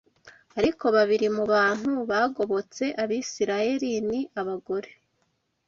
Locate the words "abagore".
4.39-4.89